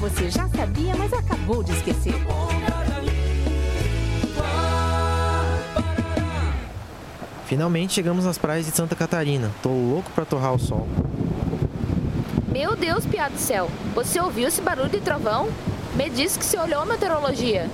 você 0.00 0.30
já 0.30 0.48
sabia, 0.48 0.96
mas 0.96 1.12
acabou 1.12 1.62
de 1.62 1.72
esquecer. 1.72 2.14
Finalmente 7.46 7.92
chegamos 7.92 8.26
às 8.26 8.38
praias 8.38 8.66
de 8.66 8.72
Santa 8.72 8.96
Catarina. 8.96 9.50
Tô 9.62 9.68
louco 9.68 10.10
pra 10.12 10.24
torrar 10.24 10.54
o 10.54 10.58
sol. 10.58 10.88
Meu 12.50 12.74
Deus, 12.74 13.04
piado 13.06 13.34
do 13.34 13.40
céu. 13.40 13.70
Você 13.94 14.20
ouviu 14.20 14.48
esse 14.48 14.60
barulho 14.62 14.88
de 14.88 15.00
trovão? 15.00 15.48
Me 15.94 16.08
disse 16.08 16.38
que 16.38 16.44
você 16.44 16.58
olhou 16.58 16.80
a 16.80 16.86
meteorologia. 16.86 17.68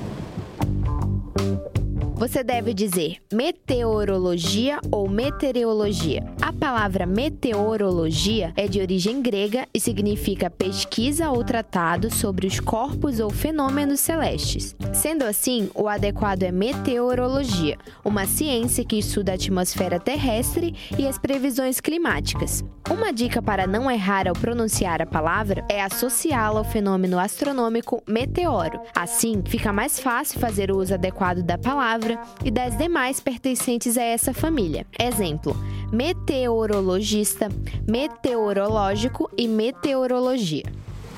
Você 2.17 2.43
deve 2.43 2.73
dizer 2.73 3.19
meteorologia 3.31 4.81
ou 4.91 5.07
meteorologia. 5.07 6.25
A 6.41 6.51
palavra 6.51 7.05
meteorologia 7.05 8.55
é 8.57 8.67
de 8.67 8.81
origem 8.81 9.21
grega 9.21 9.69
e 9.73 9.79
significa 9.79 10.49
pesquisa 10.49 11.31
ou 11.31 11.45
tratado 11.45 12.11
sobre 12.11 12.47
os 12.47 12.59
corpos 12.59 13.21
ou 13.21 13.29
fenômenos 13.29 14.01
celestes. 14.01 14.75
Sendo 14.95 15.25
assim, 15.25 15.69
o 15.75 15.87
adequado 15.89 16.45
é 16.45 16.51
meteorologia, 16.51 17.77
uma 18.03 18.25
ciência 18.25 18.83
que 18.83 18.99
estuda 18.99 19.33
a 19.33 19.35
atmosfera 19.35 20.01
terrestre 20.01 20.75
e 20.99 21.07
as 21.07 21.19
previsões 21.19 21.81
climáticas. 21.81 22.65
Uma 22.91 23.13
dica 23.13 23.43
para 23.43 23.67
não 23.67 23.91
errar 23.91 24.27
ao 24.27 24.35
pronunciar 24.35 25.03
a 25.03 25.07
palavra 25.07 25.63
é 25.69 25.83
associá-la 25.83 26.61
ao 26.61 26.65
fenômeno 26.65 27.19
astronômico 27.19 28.03
meteoro. 28.09 28.81
Assim, 28.95 29.43
fica 29.45 29.71
mais 29.71 30.01
fácil 30.01 30.41
fazer 30.41 30.71
o 30.71 30.79
uso 30.79 30.95
adequado 30.95 31.43
da 31.43 31.59
palavra 31.59 32.06
e 32.45 32.51
das 32.51 32.77
demais 32.77 33.21
pertencentes 33.21 33.97
a 33.97 34.03
essa 34.03 34.33
família. 34.35 34.87
Exemplo: 34.99 35.57
meteorologista, 35.93 37.49
meteorológico 37.89 39.31
e 39.37 39.49
meteorologia. 39.49 40.65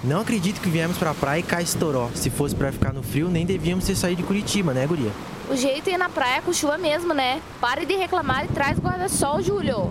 Não 0.04 0.20
acredito 0.20 0.60
que 0.60 0.68
viemos 0.68 0.96
pra 0.96 1.12
praia 1.12 1.40
e 1.40 1.42
cá 1.42 1.60
estourou. 1.60 2.10
Se 2.14 2.30
fosse 2.30 2.54
para 2.54 2.70
ficar 2.70 2.92
no 2.92 3.02
frio, 3.02 3.28
nem 3.28 3.44
devíamos 3.44 3.84
ter 3.84 3.96
saído 3.96 4.22
de 4.22 4.26
Curitiba, 4.26 4.72
né, 4.72 4.86
guria? 4.86 5.10
O 5.50 5.56
jeito 5.56 5.88
é 5.88 5.94
ir 5.94 5.98
na 5.98 6.08
praia 6.08 6.40
com 6.42 6.52
chuva 6.52 6.78
mesmo, 6.78 7.12
né? 7.12 7.40
Pare 7.60 7.84
de 7.84 7.94
reclamar 7.94 8.44
e 8.44 8.48
traz 8.48 8.78
guarda-sol, 8.78 9.42
Júlio. 9.42 9.90